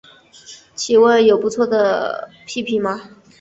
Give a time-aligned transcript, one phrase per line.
[0.73, 3.07] 请问一下有不错的 ㄟＰＰ 吗